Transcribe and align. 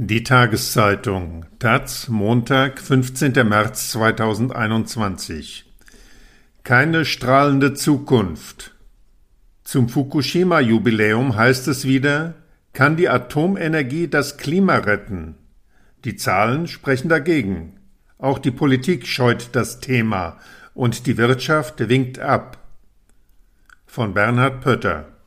Die 0.00 0.22
Tageszeitung 0.22 1.44
Taz 1.58 2.06
Montag, 2.06 2.78
15. 2.78 3.32
März 3.32 3.90
2021 3.90 5.64
Keine 6.62 7.04
strahlende 7.04 7.74
Zukunft. 7.74 8.76
Zum 9.64 9.88
Fukushima-Jubiläum 9.88 11.34
heißt 11.34 11.66
es 11.66 11.84
wieder, 11.84 12.34
kann 12.72 12.96
die 12.96 13.08
Atomenergie 13.08 14.06
das 14.06 14.36
Klima 14.36 14.76
retten? 14.76 15.34
Die 16.04 16.14
Zahlen 16.14 16.68
sprechen 16.68 17.08
dagegen. 17.08 17.80
Auch 18.18 18.38
die 18.38 18.52
Politik 18.52 19.04
scheut 19.04 19.48
das 19.50 19.80
Thema 19.80 20.38
und 20.74 21.08
die 21.08 21.16
Wirtschaft 21.16 21.88
winkt 21.88 22.20
ab. 22.20 22.68
Von 23.84 24.14
Bernhard 24.14 24.60
Pötter 24.60 25.17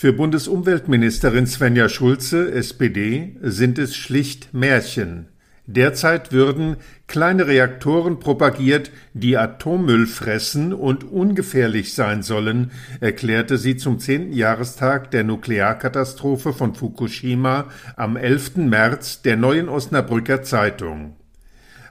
für 0.00 0.14
Bundesumweltministerin 0.14 1.46
Svenja 1.46 1.90
Schulze, 1.90 2.50
SPD, 2.52 3.36
sind 3.42 3.78
es 3.78 3.94
schlicht 3.94 4.54
Märchen. 4.54 5.28
Derzeit 5.66 6.32
würden 6.32 6.78
kleine 7.06 7.46
Reaktoren 7.46 8.18
propagiert, 8.18 8.92
die 9.12 9.36
Atommüll 9.36 10.06
fressen 10.06 10.72
und 10.72 11.04
ungefährlich 11.04 11.92
sein 11.92 12.22
sollen, 12.22 12.70
erklärte 13.00 13.58
sie 13.58 13.76
zum 13.76 13.98
zehnten 13.98 14.32
Jahrestag 14.32 15.10
der 15.10 15.22
Nuklearkatastrophe 15.22 16.54
von 16.54 16.74
Fukushima 16.74 17.68
am 17.94 18.16
11. 18.16 18.56
März 18.56 19.20
der 19.20 19.36
Neuen 19.36 19.68
Osnabrücker 19.68 20.42
Zeitung. 20.42 21.14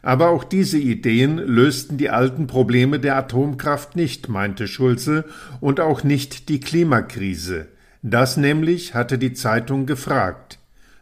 Aber 0.02 0.30
auch 0.30 0.44
diese 0.44 0.80
Ideen 0.80 1.38
lösten 1.38 2.00
die 2.00 2.09
alten 2.09 2.48
Probleme 2.48 3.00
der 3.00 3.17
Atomkraft 3.17 3.95
nicht, 3.95 4.30
meinte 4.30 4.67
Schulze, 4.67 5.26
und 5.59 5.80
auch 5.80 6.03
nicht 6.03 6.50
die 6.50 6.59
Klimakrise. 6.59 7.67
Das 8.02 8.38
nämlich 8.38 8.94
hatte 8.94 9.17
die 9.17 9.34
Zeitung 9.34 9.86
gefragt. 9.86 10.59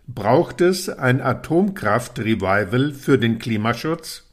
Braucht 0.07 0.61
es 0.61 0.89
ein 0.89 1.21
Atomkraft-Revival 1.21 2.93
für 2.93 3.17
den 3.17 3.39
Klimaschutz? 3.39 4.23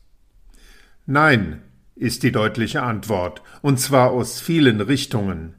Nein, 1.05 1.61
ist 1.95 2.23
die 2.23 2.33
deutliche 2.33 2.83
Antwort, 2.83 3.43
und 3.61 3.79
zwar 3.79 4.11
aus 4.13 4.41
vielen 4.41 4.81
Richtungen. 4.81 5.55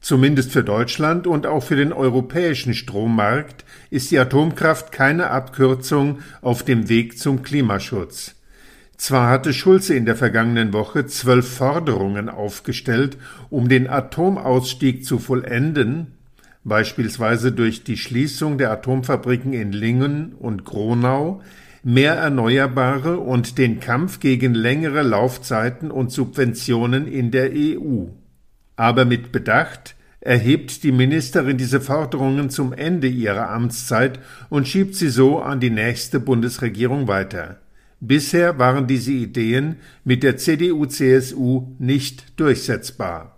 Zumindest 0.00 0.52
für 0.52 0.64
Deutschland 0.64 1.26
und 1.26 1.46
auch 1.46 1.62
für 1.62 1.76
den 1.76 1.92
europäischen 1.92 2.74
Strommarkt 2.74 3.64
ist 3.90 4.10
die 4.10 4.18
Atomkraft 4.18 4.90
keine 4.92 5.30
Abkürzung 5.30 6.20
auf 6.40 6.62
dem 6.62 6.88
Weg 6.88 7.18
zum 7.18 7.42
Klimaschutz. 7.42 8.34
Zwar 8.96 9.30
hatte 9.30 9.52
Schulze 9.52 9.94
in 9.94 10.06
der 10.06 10.16
vergangenen 10.16 10.72
Woche 10.72 11.06
zwölf 11.06 11.48
Forderungen 11.48 12.28
aufgestellt, 12.28 13.16
um 13.48 13.68
den 13.68 13.88
Atomausstieg 13.88 15.04
zu 15.04 15.20
vollenden, 15.20 16.17
beispielsweise 16.64 17.52
durch 17.52 17.84
die 17.84 17.96
Schließung 17.96 18.58
der 18.58 18.70
Atomfabriken 18.70 19.52
in 19.52 19.72
Lingen 19.72 20.32
und 20.32 20.64
Gronau, 20.64 21.40
mehr 21.82 22.14
Erneuerbare 22.14 23.18
und 23.18 23.58
den 23.58 23.80
Kampf 23.80 24.20
gegen 24.20 24.54
längere 24.54 25.02
Laufzeiten 25.02 25.90
und 25.90 26.12
Subventionen 26.12 27.06
in 27.06 27.30
der 27.30 27.50
EU. 27.54 28.06
Aber 28.76 29.04
mit 29.04 29.32
Bedacht 29.32 29.94
erhebt 30.20 30.82
die 30.82 30.92
Ministerin 30.92 31.56
diese 31.56 31.80
Forderungen 31.80 32.50
zum 32.50 32.72
Ende 32.72 33.08
ihrer 33.08 33.50
Amtszeit 33.50 34.18
und 34.50 34.68
schiebt 34.68 34.94
sie 34.94 35.08
so 35.08 35.40
an 35.40 35.60
die 35.60 35.70
nächste 35.70 36.20
Bundesregierung 36.20 37.08
weiter. 37.08 37.60
Bisher 38.00 38.58
waren 38.58 38.86
diese 38.86 39.12
Ideen 39.12 39.76
mit 40.04 40.22
der 40.22 40.36
CDU-CSU 40.36 41.74
nicht 41.78 42.38
durchsetzbar. 42.38 43.37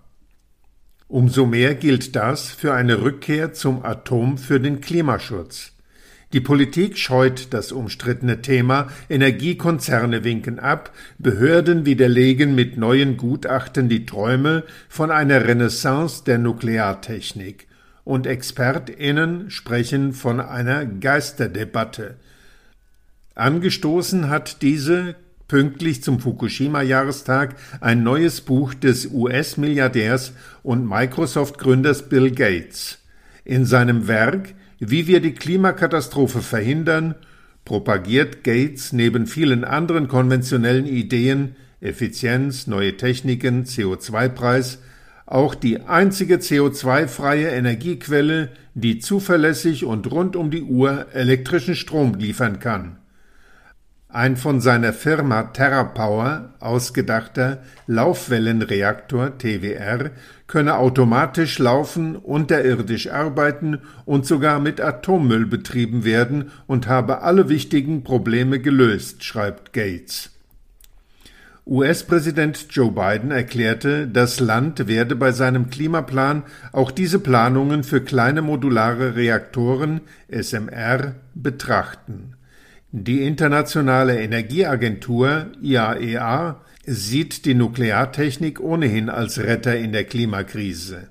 Umso 1.10 1.44
mehr 1.44 1.74
gilt 1.74 2.14
das 2.14 2.52
für 2.52 2.72
eine 2.72 3.02
Rückkehr 3.02 3.52
zum 3.52 3.84
Atom 3.84 4.38
für 4.38 4.60
den 4.60 4.80
Klimaschutz. 4.80 5.72
Die 6.32 6.40
Politik 6.40 6.98
scheut 6.98 7.52
das 7.52 7.72
umstrittene 7.72 8.42
Thema, 8.42 8.86
Energiekonzerne 9.08 10.22
winken 10.22 10.60
ab, 10.60 10.92
Behörden 11.18 11.84
widerlegen 11.84 12.54
mit 12.54 12.76
neuen 12.76 13.16
Gutachten 13.16 13.88
die 13.88 14.06
Träume 14.06 14.62
von 14.88 15.10
einer 15.10 15.48
Renaissance 15.48 16.22
der 16.22 16.38
Nukleartechnik, 16.38 17.66
und 18.04 18.28
Expertinnen 18.28 19.50
sprechen 19.50 20.12
von 20.12 20.38
einer 20.38 20.86
Geisterdebatte. 20.86 22.18
Angestoßen 23.34 24.28
hat 24.28 24.62
diese 24.62 25.16
pünktlich 25.50 26.00
zum 26.00 26.20
Fukushima-Jahrestag 26.20 27.56
ein 27.80 28.04
neues 28.04 28.40
Buch 28.40 28.72
des 28.72 29.08
US-Milliardärs 29.12 30.32
und 30.62 30.88
Microsoft-Gründers 30.88 32.08
Bill 32.08 32.30
Gates. 32.30 32.98
In 33.44 33.64
seinem 33.64 34.06
Werk 34.06 34.54
Wie 34.78 35.08
wir 35.08 35.20
die 35.20 35.34
Klimakatastrophe 35.34 36.40
verhindern 36.40 37.16
propagiert 37.64 38.44
Gates 38.44 38.92
neben 38.92 39.26
vielen 39.26 39.64
anderen 39.64 40.06
konventionellen 40.06 40.86
Ideen 40.86 41.56
Effizienz, 41.80 42.68
neue 42.68 42.96
Techniken, 42.96 43.64
CO2-Preis, 43.64 44.78
auch 45.26 45.56
die 45.56 45.80
einzige 45.80 46.36
CO2-freie 46.36 47.48
Energiequelle, 47.48 48.50
die 48.74 49.00
zuverlässig 49.00 49.84
und 49.84 50.08
rund 50.12 50.36
um 50.36 50.52
die 50.52 50.62
Uhr 50.62 51.06
elektrischen 51.12 51.74
Strom 51.74 52.14
liefern 52.14 52.60
kann. 52.60 52.99
Ein 54.12 54.36
von 54.36 54.60
seiner 54.60 54.92
Firma 54.92 55.44
TerraPower 55.44 56.54
ausgedachter 56.58 57.62
Laufwellenreaktor 57.86 59.38
TWR 59.38 60.10
könne 60.48 60.78
automatisch 60.78 61.60
laufen, 61.60 62.16
unterirdisch 62.16 63.08
arbeiten 63.08 63.78
und 64.06 64.26
sogar 64.26 64.58
mit 64.58 64.80
Atommüll 64.80 65.46
betrieben 65.46 66.02
werden 66.02 66.50
und 66.66 66.88
habe 66.88 67.22
alle 67.22 67.48
wichtigen 67.48 68.02
Probleme 68.02 68.58
gelöst, 68.58 69.22
schreibt 69.22 69.72
Gates. 69.72 70.30
US-Präsident 71.64 72.66
Joe 72.70 72.90
Biden 72.90 73.30
erklärte, 73.30 74.08
das 74.08 74.40
Land 74.40 74.88
werde 74.88 75.14
bei 75.14 75.30
seinem 75.30 75.70
Klimaplan 75.70 76.42
auch 76.72 76.90
diese 76.90 77.20
Planungen 77.20 77.84
für 77.84 78.00
kleine 78.00 78.42
modulare 78.42 79.14
Reaktoren 79.14 80.00
SMR 80.28 81.14
betrachten. 81.32 82.34
Die 82.92 83.22
Internationale 83.22 84.20
Energieagentur 84.20 85.52
IAEA 85.62 86.60
e 86.84 86.92
sieht 86.92 87.44
die 87.44 87.54
Nukleartechnik 87.54 88.58
ohnehin 88.58 89.08
als 89.08 89.38
Retter 89.38 89.78
in 89.78 89.92
der 89.92 90.02
Klimakrise. 90.02 91.06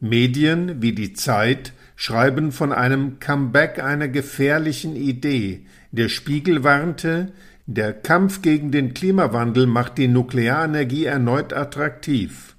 Medien 0.00 0.82
wie 0.82 0.90
die 0.92 1.12
Zeit 1.12 1.72
schreiben 1.94 2.50
von 2.50 2.72
einem 2.72 3.20
Comeback 3.20 3.80
einer 3.80 4.08
gefährlichen 4.08 4.96
Idee. 4.96 5.66
Der 5.92 6.08
Spiegel 6.08 6.64
warnte, 6.64 7.32
der 7.66 7.92
Kampf 7.92 8.42
gegen 8.42 8.72
den 8.72 8.92
Klimawandel 8.92 9.68
macht 9.68 9.98
die 9.98 10.08
Nuklearenergie 10.08 11.04
erneut 11.04 11.52
attraktiv. 11.52 12.56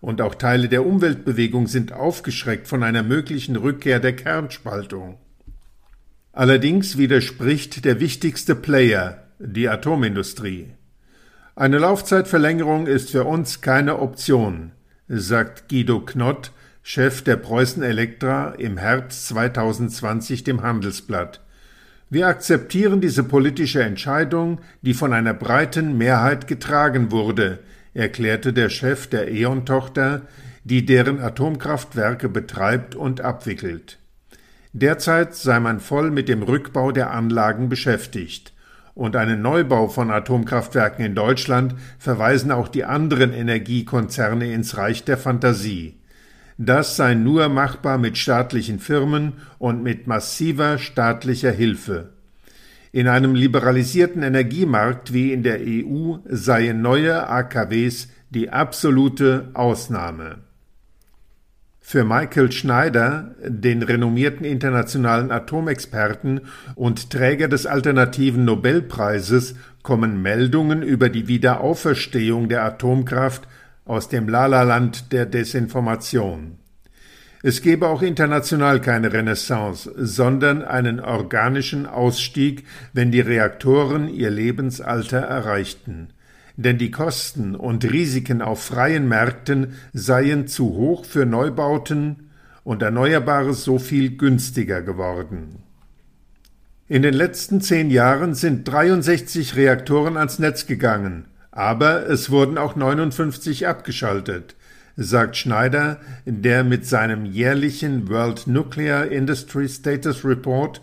Und 0.00 0.22
auch 0.22 0.36
Teile 0.36 0.68
der 0.68 0.86
Umweltbewegung 0.86 1.66
sind 1.66 1.92
aufgeschreckt 1.92 2.68
von 2.68 2.84
einer 2.84 3.02
möglichen 3.02 3.56
Rückkehr 3.56 3.98
der 3.98 4.14
Kernspaltung. 4.14 5.18
Allerdings 6.32 6.96
widerspricht 6.96 7.84
der 7.84 7.98
wichtigste 7.98 8.54
Player, 8.54 9.24
die 9.40 9.68
Atomindustrie. 9.68 10.68
Eine 11.56 11.78
Laufzeitverlängerung 11.78 12.86
ist 12.86 13.10
für 13.10 13.24
uns 13.24 13.60
keine 13.60 13.98
Option, 13.98 14.72
sagt 15.08 15.68
Guido 15.68 16.00
Knott, 16.00 16.52
Chef 16.82 17.22
der 17.22 17.36
Preußen 17.36 17.82
Elektra 17.82 18.50
im 18.52 18.78
Herbst 18.78 19.26
2020 19.28 20.44
dem 20.44 20.62
Handelsblatt. 20.62 21.40
Wir 22.08 22.26
akzeptieren 22.26 23.00
diese 23.00 23.22
politische 23.22 23.82
Entscheidung, 23.82 24.60
die 24.82 24.94
von 24.94 25.12
einer 25.12 25.34
breiten 25.34 25.98
Mehrheit 25.98 26.46
getragen 26.46 27.10
wurde, 27.10 27.58
erklärte 27.92 28.52
der 28.52 28.70
Chef 28.70 29.08
der 29.08 29.30
E.ON-Tochter, 29.30 30.22
die 30.64 30.86
deren 30.86 31.20
Atomkraftwerke 31.20 32.28
betreibt 32.28 32.94
und 32.94 33.20
abwickelt. 33.20 33.99
Derzeit 34.72 35.34
sei 35.34 35.58
man 35.58 35.80
voll 35.80 36.10
mit 36.10 36.28
dem 36.28 36.42
Rückbau 36.42 36.92
der 36.92 37.10
Anlagen 37.10 37.68
beschäftigt. 37.68 38.52
Und 38.94 39.16
einen 39.16 39.42
Neubau 39.42 39.88
von 39.88 40.10
Atomkraftwerken 40.10 41.04
in 41.04 41.14
Deutschland 41.14 41.74
verweisen 41.98 42.52
auch 42.52 42.68
die 42.68 42.84
anderen 42.84 43.32
Energiekonzerne 43.32 44.52
ins 44.52 44.76
Reich 44.76 45.04
der 45.04 45.16
Fantasie. 45.16 45.96
Das 46.58 46.96
sei 46.96 47.14
nur 47.14 47.48
machbar 47.48 47.96
mit 47.96 48.18
staatlichen 48.18 48.78
Firmen 48.78 49.34
und 49.58 49.82
mit 49.82 50.06
massiver 50.06 50.78
staatlicher 50.78 51.52
Hilfe. 51.52 52.10
In 52.92 53.08
einem 53.08 53.34
liberalisierten 53.34 54.22
Energiemarkt 54.22 55.12
wie 55.12 55.32
in 55.32 55.42
der 55.42 55.60
EU 55.60 56.16
seien 56.28 56.82
neue 56.82 57.28
AKWs 57.28 58.08
die 58.30 58.50
absolute 58.50 59.50
Ausnahme. 59.54 60.49
Für 61.82 62.04
Michael 62.04 62.52
Schneider, 62.52 63.34
den 63.42 63.82
renommierten 63.82 64.44
internationalen 64.44 65.32
Atomexperten 65.32 66.42
und 66.76 67.10
Träger 67.10 67.48
des 67.48 67.66
alternativen 67.66 68.44
Nobelpreises, 68.44 69.54
kommen 69.82 70.22
Meldungen 70.22 70.82
über 70.82 71.08
die 71.08 71.26
Wiederauferstehung 71.26 72.48
der 72.48 72.64
Atomkraft 72.64 73.48
aus 73.86 74.08
dem 74.08 74.28
Lalaland 74.28 75.10
der 75.10 75.26
Desinformation. 75.26 76.58
Es 77.42 77.62
gebe 77.62 77.88
auch 77.88 78.02
international 78.02 78.80
keine 78.82 79.14
Renaissance, 79.14 79.90
sondern 79.96 80.62
einen 80.62 81.00
organischen 81.00 81.86
Ausstieg, 81.86 82.64
wenn 82.92 83.10
die 83.10 83.20
Reaktoren 83.20 84.08
ihr 84.08 84.30
Lebensalter 84.30 85.20
erreichten. 85.20 86.08
Denn 86.62 86.76
die 86.76 86.90
Kosten 86.90 87.54
und 87.54 87.90
Risiken 87.90 88.42
auf 88.42 88.62
freien 88.62 89.08
Märkten 89.08 89.72
seien 89.94 90.46
zu 90.46 90.74
hoch 90.74 91.06
für 91.06 91.24
Neubauten 91.24 92.28
und 92.64 92.82
Erneuerbares 92.82 93.64
so 93.64 93.78
viel 93.78 94.18
günstiger 94.18 94.82
geworden. 94.82 95.62
In 96.86 97.00
den 97.00 97.14
letzten 97.14 97.62
zehn 97.62 97.88
Jahren 97.88 98.34
sind 98.34 98.68
63 98.68 99.56
Reaktoren 99.56 100.18
ans 100.18 100.38
Netz 100.38 100.66
gegangen, 100.66 101.28
aber 101.50 102.06
es 102.06 102.28
wurden 102.28 102.58
auch 102.58 102.76
59 102.76 103.66
abgeschaltet, 103.66 104.54
sagt 104.96 105.38
Schneider, 105.38 105.98
der 106.26 106.62
mit 106.62 106.84
seinem 106.84 107.24
jährlichen 107.24 108.10
World 108.10 108.46
Nuclear 108.46 109.06
Industry 109.06 109.66
Status 109.66 110.26
Report 110.26 110.82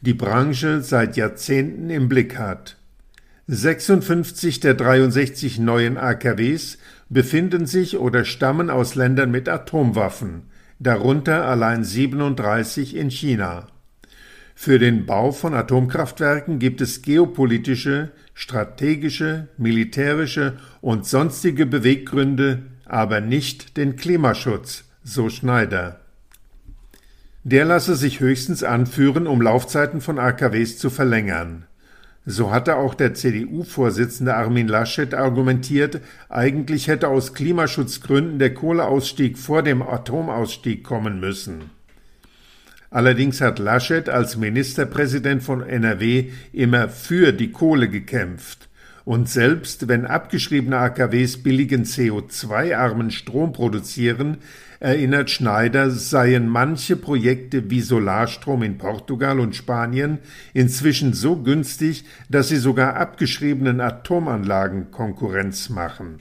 die 0.00 0.14
Branche 0.14 0.80
seit 0.80 1.18
Jahrzehnten 1.18 1.90
im 1.90 2.08
Blick 2.08 2.38
hat. 2.38 2.79
56 3.52 4.60
der 4.60 4.74
63 4.74 5.58
neuen 5.58 5.96
AKWs 5.96 6.78
befinden 7.08 7.66
sich 7.66 7.98
oder 7.98 8.24
stammen 8.24 8.70
aus 8.70 8.94
Ländern 8.94 9.32
mit 9.32 9.48
Atomwaffen, 9.48 10.42
darunter 10.78 11.46
allein 11.46 11.82
37 11.82 12.94
in 12.94 13.10
China. 13.10 13.66
Für 14.54 14.78
den 14.78 15.04
Bau 15.04 15.32
von 15.32 15.52
Atomkraftwerken 15.54 16.60
gibt 16.60 16.80
es 16.80 17.02
geopolitische, 17.02 18.12
strategische, 18.34 19.48
militärische 19.58 20.58
und 20.80 21.04
sonstige 21.04 21.66
Beweggründe, 21.66 22.62
aber 22.84 23.20
nicht 23.20 23.76
den 23.76 23.96
Klimaschutz, 23.96 24.84
so 25.02 25.28
Schneider. 25.28 25.98
Der 27.42 27.64
lasse 27.64 27.96
sich 27.96 28.20
höchstens 28.20 28.62
anführen, 28.62 29.26
um 29.26 29.42
Laufzeiten 29.42 30.00
von 30.00 30.20
AKWs 30.20 30.78
zu 30.78 30.88
verlängern. 30.88 31.66
So 32.26 32.50
hatte 32.50 32.76
auch 32.76 32.94
der 32.94 33.14
CDU-Vorsitzende 33.14 34.34
Armin 34.34 34.68
Laschet 34.68 35.14
argumentiert, 35.14 36.00
eigentlich 36.28 36.88
hätte 36.88 37.08
aus 37.08 37.34
Klimaschutzgründen 37.34 38.38
der 38.38 38.52
Kohleausstieg 38.52 39.38
vor 39.38 39.62
dem 39.62 39.82
Atomausstieg 39.82 40.84
kommen 40.84 41.18
müssen. 41.18 41.70
Allerdings 42.90 43.40
hat 43.40 43.58
Laschet 43.58 44.08
als 44.08 44.36
Ministerpräsident 44.36 45.42
von 45.42 45.62
NRW 45.62 46.30
immer 46.52 46.88
für 46.88 47.32
die 47.32 47.52
Kohle 47.52 47.88
gekämpft. 47.88 48.69
Und 49.04 49.28
selbst 49.28 49.88
wenn 49.88 50.04
abgeschriebene 50.04 50.76
AKWs 50.76 51.42
billigen 51.42 51.84
CO2-armen 51.84 53.10
Strom 53.10 53.52
produzieren, 53.52 54.38
erinnert 54.78 55.30
Schneider, 55.30 55.90
seien 55.90 56.48
manche 56.48 56.96
Projekte 56.96 57.70
wie 57.70 57.80
Solarstrom 57.80 58.62
in 58.62 58.78
Portugal 58.78 59.40
und 59.40 59.56
Spanien 59.56 60.18
inzwischen 60.54 61.12
so 61.12 61.36
günstig, 61.36 62.04
dass 62.28 62.48
sie 62.48 62.56
sogar 62.56 62.96
abgeschriebenen 62.96 63.80
Atomanlagen 63.80 64.90
Konkurrenz 64.90 65.68
machen. 65.68 66.20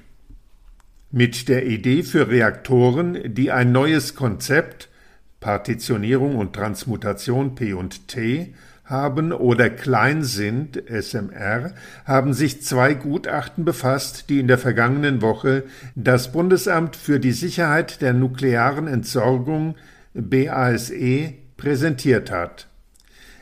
Mit 1.11 1.47
der 1.49 1.65
Idee 1.65 2.03
für 2.03 2.29
Reaktoren, 2.29 3.33
die 3.33 3.51
ein 3.51 3.71
neues 3.71 4.13
Konzept 4.15 4.89
Partitionierung 5.39 6.35
und 6.35 6.53
Transmutation 6.53 7.55
P 7.55 7.73
und 7.73 8.07
T 8.09 8.53
haben 8.89 9.31
oder 9.31 9.69
klein 9.69 10.23
sind 10.23 10.81
SMR 10.87 11.73
haben 12.05 12.33
sich 12.33 12.63
zwei 12.63 12.95
Gutachten 12.95 13.63
befasst, 13.63 14.29
die 14.29 14.39
in 14.39 14.47
der 14.47 14.57
vergangenen 14.57 15.21
Woche 15.21 15.63
das 15.95 16.31
Bundesamt 16.31 16.95
für 16.95 17.19
die 17.19 17.31
Sicherheit 17.31 18.01
der 18.01 18.13
nuklearen 18.13 18.87
Entsorgung 18.87 19.75
BASE 20.13 21.33
präsentiert 21.55 22.31
hat. 22.31 22.67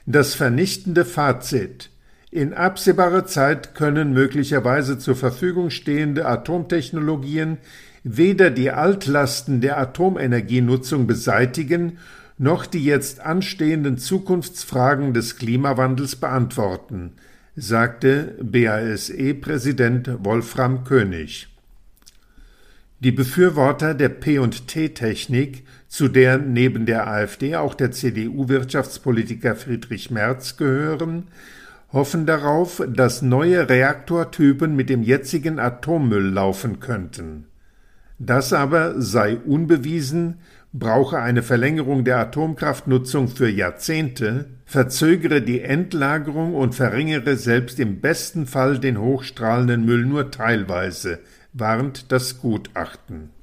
Das 0.06 0.36
vernichtende 0.36 1.06
Fazit 1.06 1.90
in 2.30 2.54
absehbarer 2.54 3.26
Zeit 3.26 3.74
können 3.74 4.12
möglicherweise 4.12 5.00
zur 5.00 5.16
Verfügung 5.16 5.70
stehende 5.70 6.26
Atomtechnologien 6.26 7.58
weder 8.04 8.52
die 8.52 8.72
Altlasten 8.72 9.62
der 9.62 9.78
Atomenergienutzung 9.78 11.08
beseitigen, 11.08 12.00
noch 12.38 12.66
die 12.66 12.84
jetzt 12.84 13.20
anstehenden 13.20 13.98
Zukunftsfragen 13.98 15.14
des 15.14 15.38
Klimawandels 15.38 16.16
beantworten, 16.16 17.14
sagte 17.56 18.38
BASE-Präsident 18.42 20.24
Wolfram 20.24 20.84
König. 20.84 21.48
Die 23.00 23.12
Befürworter 23.12 23.94
der 23.94 24.10
P&T-Technik, 24.10 25.64
zu 25.88 26.08
der 26.08 26.38
neben 26.40 26.86
der 26.86 27.08
AfD 27.08 27.56
auch 27.56 27.74
der 27.76 27.92
CDU-Wirtschaftspolitiker 27.92 29.56
Friedrich 29.56 30.10
Merz 30.12 30.58
gehören, 30.58 31.28
hoffen 31.94 32.26
darauf, 32.26 32.84
dass 32.88 33.22
neue 33.22 33.70
Reaktortypen 33.70 34.76
mit 34.76 34.90
dem 34.90 35.04
jetzigen 35.04 35.60
Atommüll 35.60 36.30
laufen 36.30 36.80
könnten. 36.80 37.46
Das 38.20 38.52
aber 38.52 39.00
sei 39.00 39.38
unbewiesen, 39.38 40.40
brauche 40.80 41.20
eine 41.20 41.44
Verlängerung 41.44 42.04
der 42.04 42.18
Atomkraftnutzung 42.18 43.28
für 43.28 43.50
Jahrzehnte, 43.50 44.46
verzögere 44.66 45.42
die 45.42 45.62
Endlagerung 45.62 46.56
und 46.56 46.76
verringere 46.76 47.36
selbst 47.38 47.80
im 47.80 48.02
besten 48.02 48.46
Fall 48.46 48.80
den 48.80 49.00
hochstrahlenden 49.00 49.86
Müll 49.86 50.06
nur 50.06 50.32
teilweise, 50.32 51.20
warnt 51.54 52.12
das 52.12 52.40
Gutachten. 52.40 53.37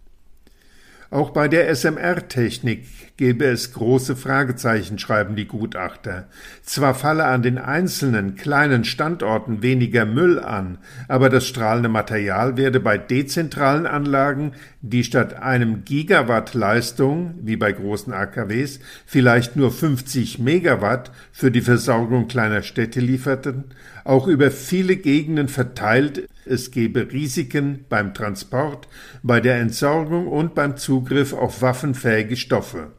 Auch 1.14 1.30
bei 1.30 1.46
der 1.46 1.72
SMR-Technik 1.72 2.88
gebe 3.16 3.44
es 3.44 3.72
große 3.72 4.16
Fragezeichen, 4.16 4.98
schreiben 4.98 5.36
die 5.36 5.46
Gutachter. 5.46 6.26
Zwar 6.64 6.92
falle 6.96 7.26
an 7.26 7.40
den 7.40 7.56
einzelnen 7.56 8.34
kleinen 8.34 8.82
Standorten 8.82 9.62
weniger 9.62 10.06
Müll 10.06 10.40
an, 10.40 10.78
aber 11.06 11.28
das 11.28 11.46
strahlende 11.46 11.88
Material 11.88 12.56
werde 12.56 12.80
bei 12.80 12.98
dezentralen 12.98 13.86
Anlagen, 13.86 14.54
die 14.80 15.04
statt 15.04 15.40
einem 15.40 15.84
Gigawatt 15.84 16.52
Leistung, 16.52 17.38
wie 17.40 17.56
bei 17.56 17.70
großen 17.70 18.12
AKWs, 18.12 18.80
vielleicht 19.06 19.54
nur 19.54 19.70
50 19.70 20.40
Megawatt 20.40 21.12
für 21.30 21.52
die 21.52 21.62
Versorgung 21.62 22.26
kleiner 22.26 22.62
Städte 22.62 22.98
lieferten, 22.98 23.66
auch 24.04 24.26
über 24.26 24.50
viele 24.50 24.96
Gegenden 24.96 25.48
verteilt 25.48 26.28
es 26.46 26.70
gebe 26.70 27.10
Risiken 27.12 27.86
beim 27.88 28.12
Transport, 28.12 28.86
bei 29.22 29.40
der 29.40 29.56
Entsorgung 29.56 30.28
und 30.28 30.54
beim 30.54 30.76
Zugriff 30.76 31.32
auf 31.32 31.62
waffenfähige 31.62 32.36
Stoffe. 32.36 32.92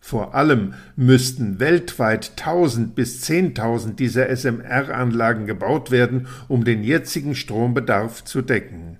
Vor 0.00 0.34
allem 0.34 0.74
müssten 0.96 1.60
weltweit 1.60 2.36
tausend 2.36 2.94
bis 2.94 3.20
zehntausend 3.20 4.00
dieser 4.00 4.34
SMR-Anlagen 4.34 5.46
gebaut 5.46 5.90
werden, 5.90 6.26
um 6.48 6.64
den 6.64 6.82
jetzigen 6.82 7.34
Strombedarf 7.34 8.24
zu 8.24 8.40
decken. 8.40 8.96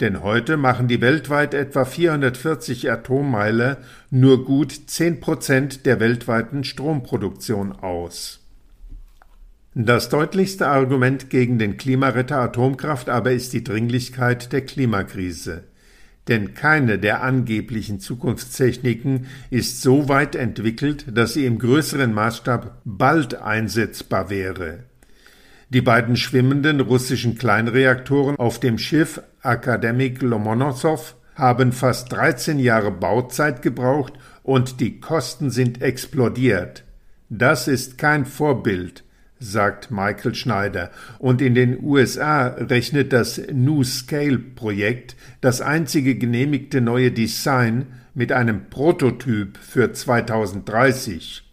Denn 0.00 0.22
heute 0.22 0.56
machen 0.56 0.88
die 0.88 1.00
weltweit 1.00 1.54
etwa 1.54 1.84
440 1.84 2.90
Atommeiler 2.90 3.78
nur 4.10 4.44
gut 4.44 4.72
zehn 4.86 5.20
Prozent 5.20 5.86
der 5.86 6.00
weltweiten 6.00 6.64
Stromproduktion 6.64 7.72
aus. 7.72 8.47
Das 9.80 10.08
deutlichste 10.08 10.66
Argument 10.66 11.30
gegen 11.30 11.60
den 11.60 11.76
Klimaretter 11.76 12.40
Atomkraft 12.40 13.08
aber 13.08 13.30
ist 13.30 13.52
die 13.52 13.62
Dringlichkeit 13.62 14.52
der 14.52 14.62
Klimakrise. 14.62 15.62
Denn 16.26 16.52
keine 16.54 16.98
der 16.98 17.22
angeblichen 17.22 18.00
Zukunftstechniken 18.00 19.28
ist 19.50 19.80
so 19.80 20.08
weit 20.08 20.34
entwickelt, 20.34 21.06
dass 21.16 21.34
sie 21.34 21.46
im 21.46 21.60
größeren 21.60 22.12
Maßstab 22.12 22.82
bald 22.84 23.36
einsetzbar 23.40 24.30
wäre. 24.30 24.80
Die 25.68 25.80
beiden 25.80 26.16
schwimmenden 26.16 26.80
russischen 26.80 27.38
Kleinreaktoren 27.38 28.34
auf 28.34 28.58
dem 28.58 28.78
Schiff 28.78 29.22
Akademik 29.42 30.22
Lomonossow 30.22 31.14
haben 31.36 31.70
fast 31.70 32.10
13 32.10 32.58
Jahre 32.58 32.90
Bauzeit 32.90 33.62
gebraucht 33.62 34.14
und 34.42 34.80
die 34.80 34.98
Kosten 34.98 35.50
sind 35.50 35.82
explodiert. 35.82 36.82
Das 37.28 37.68
ist 37.68 37.96
kein 37.96 38.26
Vorbild 38.26 39.04
sagt 39.40 39.90
Michael 39.90 40.34
Schneider. 40.34 40.90
Und 41.18 41.40
in 41.40 41.54
den 41.54 41.82
USA 41.82 42.48
rechnet 42.48 43.12
das 43.12 43.40
New 43.52 43.84
Scale 43.84 44.38
Projekt 44.38 45.16
das 45.40 45.60
einzige 45.60 46.16
genehmigte 46.16 46.80
neue 46.80 47.10
Design 47.10 47.86
mit 48.14 48.32
einem 48.32 48.68
Prototyp 48.68 49.56
für 49.58 49.92
2030. 49.92 51.47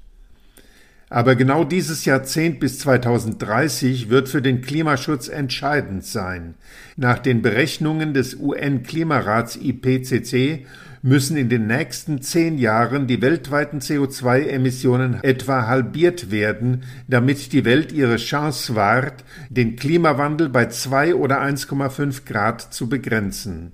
Aber 1.09 1.35
genau 1.35 1.63
dieses 1.63 2.05
Jahrzehnt 2.05 2.59
bis 2.59 2.79
2030 2.79 4.09
wird 4.09 4.27
für 4.27 4.41
den 4.41 4.61
Klimaschutz 4.61 5.27
entscheidend 5.27 6.03
sein. 6.03 6.55
Nach 6.97 7.19
den 7.19 7.43
Berechnungen 7.43 8.13
des 8.13 8.35
UN-Klimarats 8.35 9.55
IPCC 9.55 10.65
müssen 11.03 11.37
in 11.37 11.49
den 11.49 11.67
nächsten 11.67 12.23
zehn 12.23 12.57
Jahren 12.57 13.05
die 13.05 13.21
weltweiten 13.21 13.79
CO2-Emissionen 13.79 15.19
etwa 15.21 15.67
halbiert 15.67 16.31
werden, 16.31 16.81
damit 17.07 17.53
die 17.53 17.63
Welt 17.63 17.91
ihre 17.91 18.15
Chance 18.15 18.75
wahrt, 18.75 19.23
den 19.51 19.75
Klimawandel 19.75 20.49
bei 20.49 20.65
zwei 20.65 21.13
oder 21.13 21.39
1,5 21.39 22.25
Grad 22.25 22.73
zu 22.73 22.89
begrenzen. 22.89 23.73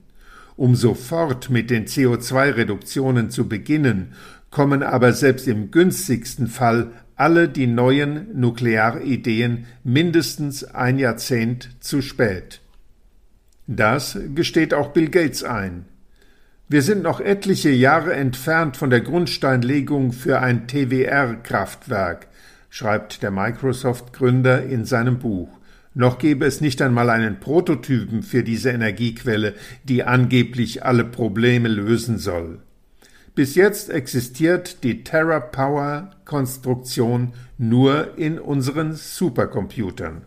um 0.57 0.75
sofort 0.75 1.49
mit 1.49 1.71
den 1.71 1.85
CO2-Reduktionen 1.85 3.31
zu 3.31 3.47
beginnen, 3.47 4.13
kommen 4.51 4.83
aber 4.83 5.13
selbst 5.13 5.47
im 5.47 5.71
günstigsten 5.71 6.45
Fall 6.45 6.91
alle 7.21 7.47
die 7.47 7.67
neuen 7.67 8.39
Nuklearideen 8.39 9.67
mindestens 9.83 10.63
ein 10.63 10.97
Jahrzehnt 10.97 11.69
zu 11.79 12.01
spät. 12.01 12.61
Das 13.67 14.17
gesteht 14.33 14.73
auch 14.73 14.91
Bill 14.91 15.07
Gates 15.07 15.43
ein. 15.43 15.85
Wir 16.67 16.81
sind 16.81 17.03
noch 17.03 17.19
etliche 17.19 17.69
Jahre 17.69 18.13
entfernt 18.13 18.75
von 18.75 18.89
der 18.89 19.01
Grundsteinlegung 19.01 20.13
für 20.13 20.39
ein 20.39 20.67
TWR-Kraftwerk, 20.67 22.25
schreibt 22.71 23.21
der 23.21 23.29
Microsoft-Gründer 23.29 24.63
in 24.65 24.85
seinem 24.85 25.19
Buch. 25.19 25.49
Noch 25.93 26.17
gäbe 26.17 26.45
es 26.45 26.59
nicht 26.59 26.81
einmal 26.81 27.11
einen 27.11 27.39
Prototypen 27.39 28.23
für 28.23 28.41
diese 28.41 28.71
Energiequelle, 28.71 29.53
die 29.83 30.03
angeblich 30.03 30.83
alle 30.83 31.05
Probleme 31.05 31.67
lösen 31.67 32.17
soll. 32.17 32.61
Bis 33.33 33.55
jetzt 33.55 33.89
existiert 33.89 34.83
die 34.83 35.03
TerraPower 35.03 36.11
Konstruktion 36.25 37.33
nur 37.57 38.17
in 38.17 38.39
unseren 38.39 38.93
Supercomputern. 38.93 40.25